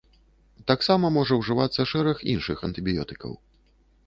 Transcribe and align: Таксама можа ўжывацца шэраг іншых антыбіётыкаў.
Таксама 0.71 1.11
можа 1.17 1.37
ўжывацца 1.41 1.85
шэраг 1.93 2.25
іншых 2.35 2.57
антыбіётыкаў. 2.71 3.39